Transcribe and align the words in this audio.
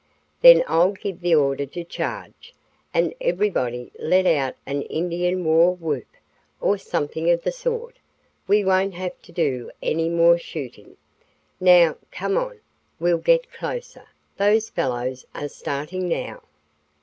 Then 0.41 0.63
I'll 0.67 0.93
give 0.93 1.21
the 1.21 1.35
order 1.35 1.67
to 1.67 1.83
charge, 1.83 2.55
and 2.91 3.13
everybody 3.21 3.91
let 3.99 4.25
out 4.25 4.55
an 4.65 4.81
Indian 4.81 5.45
war 5.45 5.75
whoop 5.75 6.07
or 6.59 6.79
something 6.79 7.29
of 7.29 7.43
the 7.43 7.51
sort. 7.51 7.97
We 8.47 8.63
won't 8.65 8.95
have 8.95 9.21
to 9.21 9.31
do 9.31 9.69
any 9.79 10.09
more 10.09 10.39
shooting. 10.39 10.97
Now, 11.59 11.97
come 12.11 12.35
on; 12.35 12.61
we'll 12.99 13.19
get 13.19 13.53
closer. 13.53 14.07
Those 14.37 14.71
fellows 14.71 15.27
are 15.35 15.47
starting 15.49 16.07
now." 16.07 16.41